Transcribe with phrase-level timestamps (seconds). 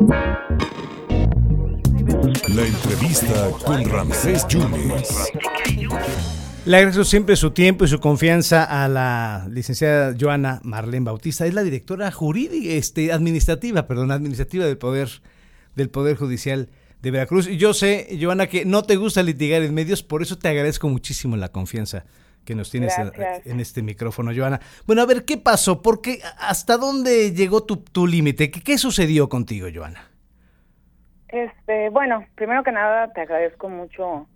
[0.00, 0.48] La
[2.64, 5.32] entrevista con Ramsés Yunes.
[6.64, 11.46] Le agradezco siempre su tiempo y su confianza a la licenciada Joana Marlene Bautista.
[11.46, 15.08] Es la directora jurídica, este, administrativa, perdón, administrativa del Poder,
[15.74, 16.68] del Poder Judicial
[17.02, 17.48] de Veracruz.
[17.48, 20.88] Y yo sé, Joana, que no te gusta litigar en medios, por eso te agradezco
[20.88, 22.04] muchísimo la confianza
[22.48, 22.94] que nos tienes
[23.44, 24.58] en, este micrófono, Joana.
[24.86, 25.82] Bueno, a ver, ¿qué pasó?
[25.82, 28.50] ¿Por qué, ¿Hasta dónde llegó tu, tu límite?
[28.50, 30.08] ¿Qué, ¿Qué sucedió contigo, Joana?
[31.28, 34.26] Este, bueno, primero que nada te agradezco mucho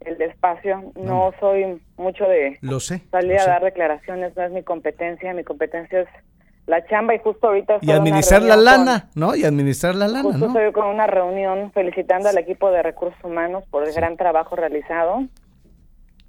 [0.00, 0.92] el despacio.
[0.96, 5.42] No, soy mucho de lo sé, salir a dar declaraciones, no es mi competencia, mi
[5.42, 6.08] competencia es
[6.66, 9.34] la chamba y justo ahorita y administrar la lana, ¿no?
[9.34, 13.64] Y administrar la lana, justo estoy con una reunión felicitando al equipo de recursos humanos
[13.70, 15.24] por el gran trabajo realizado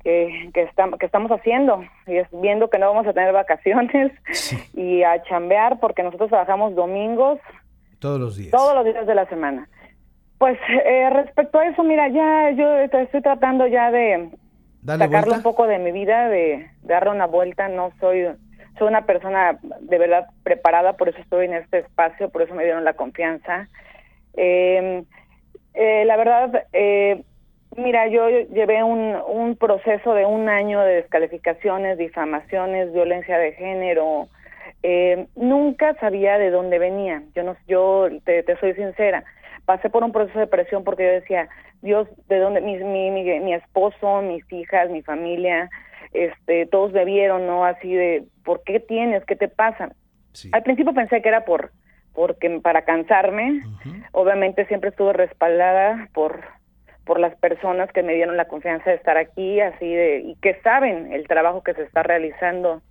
[0.07, 4.13] que, que, estamos, que estamos haciendo y es viendo que no vamos a tener vacaciones
[4.73, 7.39] y a chambear porque nosotros trabajamos domingos
[7.99, 9.67] todos los días todos los días de la semana
[10.37, 14.29] pues eh, respecto a eso, mira, ya yo estoy tratando ya de
[14.85, 17.67] sacarlo un poco de mi vida, de, darle una vuelta.
[17.69, 18.27] No soy,
[18.77, 22.63] soy una persona de verdad preparada, por eso estoy en este espacio, por eso me
[22.63, 23.67] dieron la confianza.
[24.33, 25.05] Em,
[25.73, 27.23] eh, la verdad, eh,
[27.77, 34.27] mira, yo llevé un, un proceso de un año de descalificaciones, difamaciones, violencia de género.
[35.35, 37.23] nunca sabía de dónde venía.
[37.35, 39.23] Yo no, yo te soy sincera
[39.67, 41.49] pasé por un proceso de presión porque yo decía,
[41.81, 42.61] Dios, ¿de dónde?
[42.61, 45.69] Mi, mi, mi, esposo, mis hijas, mi familia,
[46.13, 47.65] este, todos me vieron, ¿no?
[47.65, 49.25] Así de, ¿por qué tienes?
[49.25, 49.91] ¿Qué te pasa?
[50.53, 51.71] Al principio pensé que era por
[52.13, 53.61] porque para cansarme,
[54.11, 56.41] obviamente siempre estuve respaldada por
[57.07, 60.59] por las personas que me dieron la confianza de estar aquí, así de y que
[60.61, 62.81] saben el trabajo que se está realizando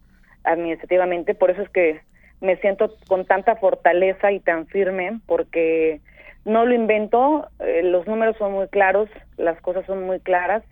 [0.43, 2.01] administrativamente, por eso es que
[2.41, 6.01] me siento con tanta fortaleza y tan firme porque
[6.45, 10.63] no lo invento, eh, los números son muy claros, las cosas son muy claras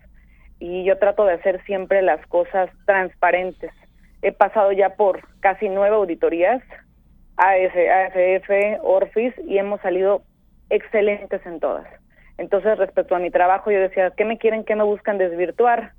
[0.59, 3.71] y yo trato de hacer siempre las cosas transparentes.
[4.21, 6.63] He pasado ya por casi nueve auditorías,
[7.37, 10.23] AS, AFF, Orfis, y hemos salido
[10.69, 11.85] excelentes en todas.
[12.37, 15.93] Entonces, respecto a mi trabajo, yo decía, ¿qué me quieren, qué me buscan desvirtuar?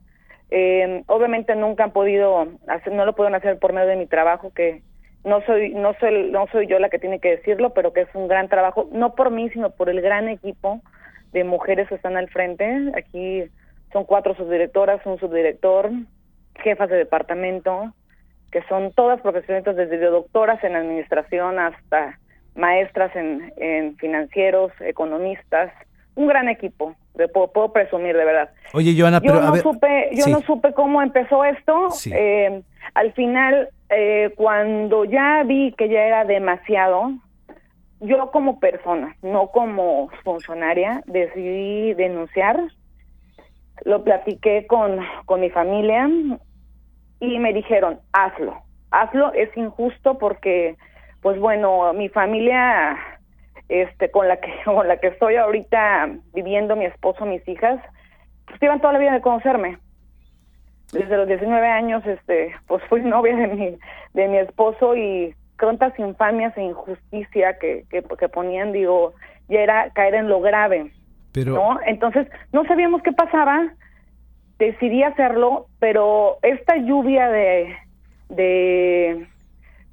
[0.51, 4.53] Eh, obviamente nunca han podido hacer, no lo pueden hacer por medio de mi trabajo,
[4.55, 4.83] que
[5.27, 8.09] no soy no soy no soy yo la que tiene que decirlo pero que es
[8.15, 10.81] un gran trabajo no por mí sino por el gran equipo
[11.33, 13.43] de mujeres que están al frente aquí
[13.93, 15.91] son cuatro subdirectoras un subdirector
[16.55, 17.93] jefas de departamento
[18.53, 22.21] que son todas profesionistas desde doctoras en administración hasta
[22.55, 25.73] maestras en, en financieros economistas
[26.17, 26.97] un gran equipo
[27.33, 28.51] puedo, presumir de verdad.
[28.75, 32.63] Oye Joana yo pero no supe yo no supe cómo empezó esto eh,
[32.95, 37.13] al final eh, cuando ya vi que ya era demasiado,
[38.01, 42.61] yo como persona, no como funcionaria, decidí denunciar.
[43.85, 46.09] Lo platiqué con, con mi familia
[47.21, 48.57] y me dijeron, hazlo,
[48.91, 50.77] hazlo, es injusto porque,
[51.21, 52.97] pues bueno, mi familia
[53.69, 57.81] este con la que con la que estoy ahorita viviendo mi esposo mis hijas
[58.47, 59.79] pues llevan toda la vida de conocerme
[60.93, 63.79] desde los 19 años, este, pues fui novia de mi,
[64.15, 69.15] de mi esposo y cuántas infamias e injusticia que, que, ponían, digo,
[69.49, 70.93] ya era caer en lo grave.
[71.33, 71.55] Pero...
[71.55, 71.79] ¿no?
[71.87, 73.73] Entonces, no sabíamos qué pasaba,
[74.59, 77.77] decidí hacerlo, pero esta lluvia de,
[78.29, 79.27] de,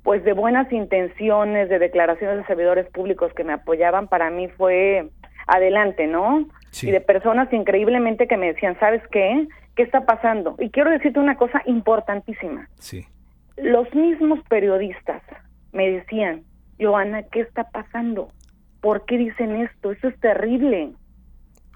[0.04, 5.10] pues de buenas intenciones, de declaraciones de servidores públicos que me apoyaban, para mí fue
[5.48, 6.48] adelante, ¿no?
[6.82, 9.48] Y de personas increíblemente que me decían, ¿sabes qué?
[9.76, 10.56] ¿Qué está pasando?
[10.60, 12.68] Y quiero decirte una cosa importantísima.
[12.80, 13.06] Sí.
[13.58, 15.22] Los mismos periodistas
[15.72, 16.44] me decían,
[16.80, 18.30] Joana, ¿qué está pasando?
[18.82, 19.92] ¿Por qué dicen esto?
[19.92, 20.92] Eso es terrible.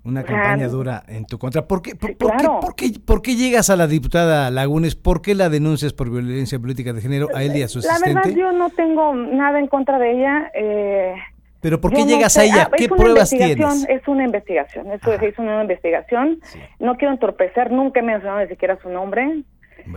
[0.07, 1.67] Una campaña dura en tu contra.
[1.67, 4.95] ¿Por qué, por, qué, por, qué, llegas a la diputada Lagunes?
[4.95, 8.13] ¿Por qué la denuncias por violencia política de género a él y a su asistente?
[8.13, 10.49] La verdad, yo no tengo nada en contra de ella.
[10.53, 11.13] Eh,
[11.59, 12.69] ¿Pero por qué llegas a ella?
[12.71, 13.85] Ah, ¿Qué pruebas tienes?
[13.89, 16.39] Es una investigación, eso es una investigación.
[16.79, 19.43] No quiero entorpecer, nunca he mencionado ni siquiera su nombre.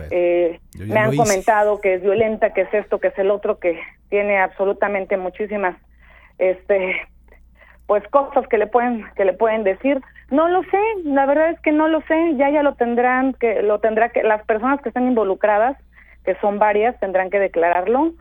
[0.09, 3.79] Eh, me han comentado que es violenta, que es esto, que es el otro, que
[4.09, 5.77] tiene absolutamente muchísimas
[6.37, 6.95] este
[7.91, 9.99] pues cosas que le pueden que le pueden decir.
[10.29, 13.61] No lo sé, la verdad es que no lo sé, ya ya lo tendrán que
[13.63, 15.75] lo tendrá que las personas que están involucradas,
[16.23, 18.13] que son varias, tendrán que declararlo.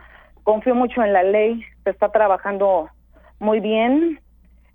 [0.42, 2.90] Confío mucho en la ley, se está trabajando
[3.38, 4.18] muy bien,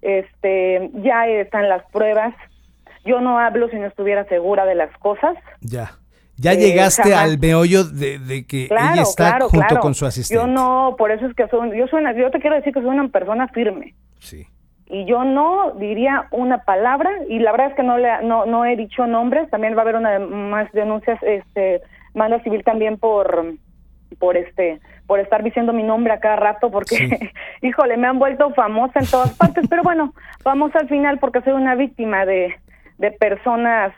[0.02, 2.34] este, ya están las pruebas.
[3.04, 5.36] Yo no hablo si no estuviera segura de las cosas.
[5.60, 5.92] Ya.
[6.38, 10.42] Ya eh, llegaste al meollo de, que ella está junto con su asistente.
[10.42, 12.92] Yo no, por eso es que soy, yo soy yo te quiero decir que soy
[12.92, 13.94] una persona firme.
[14.20, 14.48] Sí.
[14.88, 18.66] Y yo no diría una palabra, y la verdad es que no, le, no, no
[18.66, 21.82] he dicho nombres, también va a haber una más denuncias, este,
[22.14, 23.56] manda civil también por
[24.20, 28.52] por este por estar diciendo mi nombre a cada rato porque híjole me han vuelto
[28.52, 32.56] famosa en todas partes pero bueno vamos al final porque soy una víctima de
[32.98, 33.92] de personas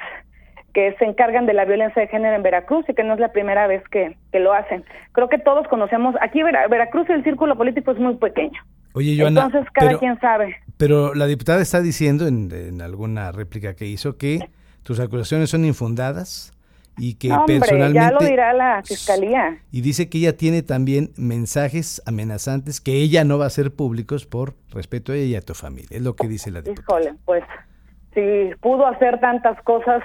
[0.73, 3.31] que se encargan de la violencia de género en Veracruz y que no es la
[3.31, 4.85] primera vez que, que lo hacen.
[5.11, 8.61] Creo que todos conocemos, aquí Veracruz el círculo político es muy pequeño.
[8.93, 10.55] Oye, Joana, Entonces cada quien sabe.
[10.77, 14.50] Pero la diputada está diciendo en, en, alguna réplica que hizo que
[14.83, 16.53] tus acusaciones son infundadas
[16.97, 19.59] y que personalmente ya lo dirá la fiscalía.
[19.71, 24.25] Y dice que ella tiene también mensajes amenazantes que ella no va a hacer públicos
[24.25, 25.89] por respeto a ella y a tu familia.
[25.91, 27.01] Es lo que dice la diputada.
[27.01, 27.44] Híjole, pues
[28.13, 30.01] si pudo hacer tantas cosas,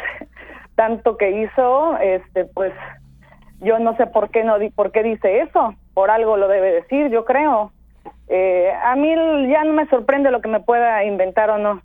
[0.75, 2.73] tanto que hizo, este pues
[3.61, 5.75] yo no sé por qué no por qué dice eso.
[5.95, 7.73] Por algo lo debe decir, yo creo.
[8.29, 9.09] Eh, a mí
[9.51, 11.83] ya no me sorprende lo que me pueda inventar o no.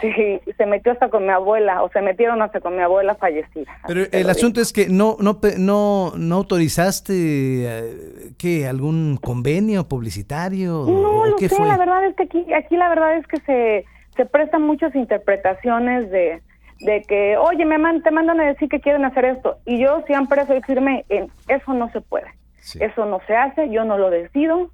[0.00, 3.70] Sí, se metió hasta con mi abuela, o se metieron hasta con mi abuela fallecida.
[3.86, 10.86] Pero el asunto es que no no no no autorizaste eh, qué algún convenio publicitario
[10.88, 13.84] no lo sé, la verdad es que aquí aquí la verdad es que se
[14.16, 16.40] se prestan muchas interpretaciones de
[16.80, 19.58] de que, oye, me te mandan a decir que quieren hacer esto.
[19.66, 22.26] Y yo siempre soy firme en eso no se puede.
[22.78, 24.70] Eso no se hace, yo no lo decido.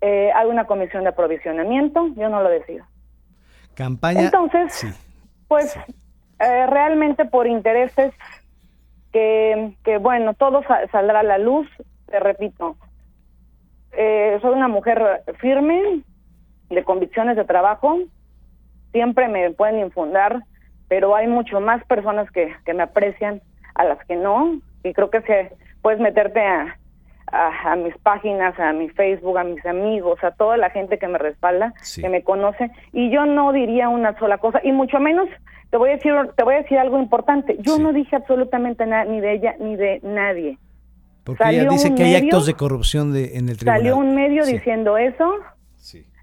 [0.00, 2.84] Eh, hay una comisión de aprovisionamiento, yo no lo decido.
[3.74, 4.22] Campaña.
[4.22, 4.86] Entonces,
[5.46, 5.76] pues
[6.38, 8.14] eh, realmente por intereses
[9.12, 11.68] que, que bueno, todo saldrá a la luz,
[12.06, 12.76] te repito,
[13.92, 16.02] eh, soy una mujer firme,
[16.70, 17.98] de convicciones de trabajo,
[18.92, 20.44] siempre me pueden infundar,
[20.88, 23.42] pero hay mucho más personas que, que me aprecian
[23.74, 26.78] a las que no, y creo que se puedes meterte a,
[27.32, 31.18] a, mis páginas, a mi Facebook, a mis amigos, a toda la gente que me
[31.18, 35.28] respalda, que me conoce, y yo no diría una sola cosa, y mucho menos
[35.70, 37.56] te voy a decir, te voy a decir algo importante.
[37.60, 40.58] Yo no dije absolutamente nada ni de ella ni de nadie.
[41.22, 43.78] Porque ella dice que hay actos de corrupción de, en el tribunal.
[43.78, 45.32] Salió un medio diciendo eso.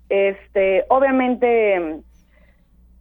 [0.09, 2.01] Este, obviamente,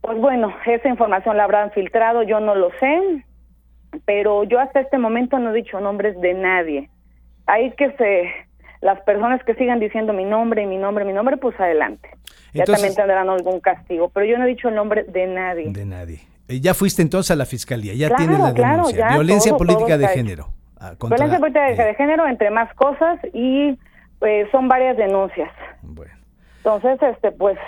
[0.01, 3.25] pues bueno, esa información la habrán filtrado, yo no lo sé,
[4.05, 6.91] pero yo hasta este momento no he dicho nombres de nadie
[7.47, 8.47] hay que se
[8.81, 12.09] las personas que sigan diciendo mi nombre, mi nombre, mi nombre, pues adelante.
[12.53, 15.73] ya también tendrán algún castigo, pero yo no he dicho el nombre de nadie.
[15.73, 16.21] De nadie.
[16.49, 19.09] Eh, ya fuiste entonces a la fiscalía, ya tienes la denuncia.
[19.09, 20.49] Violencia política de género.
[20.79, 23.79] Ah, Violencia política de género, entre más cosas, y
[24.19, 25.51] pues son varias denuncias.
[25.83, 26.13] Bueno.
[26.59, 27.59] Entonces, este, pues,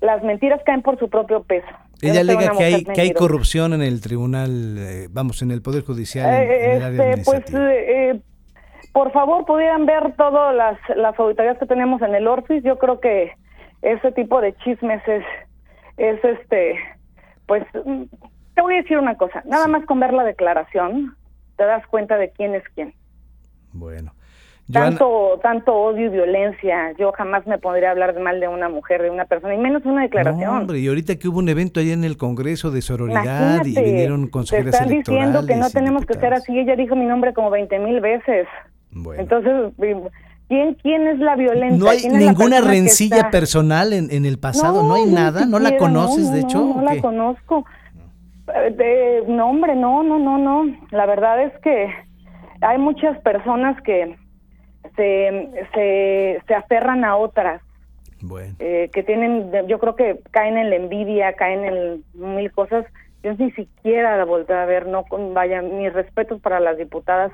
[0.00, 1.66] las mentiras caen por su propio peso.
[2.00, 5.84] Ella alega que hay, que hay corrupción en el tribunal, eh, vamos, en el Poder
[5.84, 8.20] Judicial, en, el este, Pues, eh,
[8.92, 13.00] por favor pudieran ver todas las, las auditorías que tenemos en el Orfis, yo creo
[13.00, 13.32] que
[13.80, 15.24] ese tipo de chismes es,
[15.96, 16.78] es este,
[17.46, 21.16] pues, te voy a decir una cosa, nada más con ver la declaración,
[21.56, 22.94] te das cuenta de quién es quién.
[23.72, 24.12] Bueno.
[24.70, 26.92] Tanto, tanto odio y violencia.
[26.96, 30.02] Yo jamás me podría hablar mal de una mujer, de una persona, y menos una
[30.02, 30.48] declaración.
[30.48, 34.28] hombre, y ahorita que hubo un evento allá en el Congreso de sororidad y vinieron
[34.28, 36.58] consejeras te están diciendo que no tenemos que ser así.
[36.58, 38.46] Ella dijo mi nombre como 20 mil veces.
[38.94, 39.72] Entonces,
[40.48, 41.78] ¿quién, ¿quién es la violencia?
[41.78, 46.30] No hay ninguna rencilla personal en, en, el pasado, no, hay nada, ¿no la conoces
[46.30, 46.58] de hecho?
[46.58, 47.64] No, la conozco.
[48.46, 50.76] De, no, hombre, no, no, no, no.
[50.90, 51.88] La verdad es que
[52.60, 54.16] hay muchas personas que
[54.96, 57.62] se, se, se aferran a otras.
[58.20, 58.54] Bueno.
[58.58, 62.84] Eh, que tienen, yo creo que caen en la envidia, caen en mil cosas.
[63.22, 67.32] Yo ni siquiera la volví a ver, no, vaya, mis respetos para las diputadas.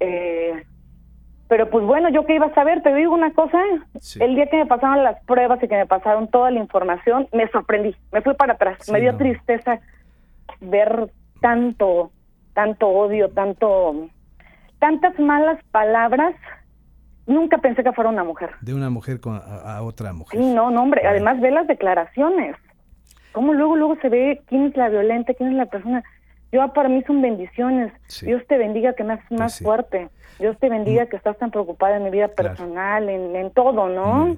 [0.00, 0.64] Eh,
[1.48, 3.58] pero pues bueno, yo qué iba a saber, te digo una cosa,
[4.20, 7.48] el día que me pasaron las pruebas y que me pasaron toda la información, me
[7.48, 9.80] sorprendí, me fui para atrás, me dio tristeza
[10.60, 11.10] ver
[11.40, 12.10] tanto,
[12.54, 14.08] tanto odio, tanto,
[14.78, 16.34] tantas malas palabras.
[17.26, 18.50] Nunca pensé que fuera una mujer.
[18.60, 20.38] De una mujer con, a, otra mujer.
[20.38, 22.56] Sí, no, no, hombre, además ve las declaraciones.
[23.32, 26.04] Cómo luego, luego se ve quién es la violenta, quién es la persona.
[26.54, 27.92] Yo para mí son bendiciones.
[28.22, 30.08] Dios te bendiga que me haces más fuerte.
[30.38, 31.08] Dios te bendiga mm.
[31.08, 34.36] que estás tan preocupada en mi vida personal, en, todo, ¿no?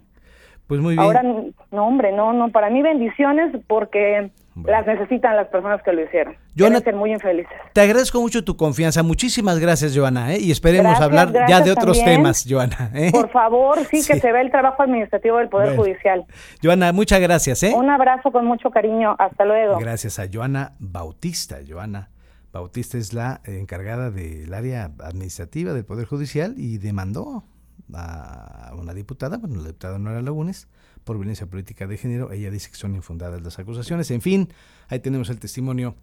[0.66, 1.04] Pues muy bien.
[1.04, 4.30] Ahora, no, hombre, no, no, para mí bendiciones porque
[4.64, 6.34] las necesitan las personas que lo hicieron.
[6.56, 7.52] Joana, ser muy infelices.
[7.72, 9.02] Te agradezco mucho tu confianza.
[9.02, 10.38] Muchísimas gracias, Joana, ¿eh?
[10.40, 12.90] y esperemos hablar ya de otros temas, Joana.
[12.94, 13.10] ¿eh?
[13.12, 16.24] Por favor, sí, que se vea el trabajo administrativo del Poder Judicial.
[16.62, 17.62] Joana, muchas gracias.
[17.62, 17.74] ¿eh?
[17.76, 19.14] Un abrazo con mucho cariño.
[19.18, 19.78] Hasta luego.
[19.78, 21.58] Gracias a Joana Bautista.
[21.66, 22.10] Joana
[22.52, 27.44] Bautista es la encargada del área administrativa del Poder Judicial y demandó
[27.92, 30.68] a una diputada, bueno, la diputada Nora Lagunes,
[31.06, 32.32] por violencia política de género.
[32.32, 34.10] Ella dice que son infundadas las acusaciones.
[34.10, 34.48] En fin,
[34.88, 35.94] ahí tenemos el testimonio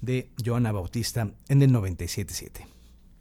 [0.00, 2.75] de Joana Bautista en el 97.7.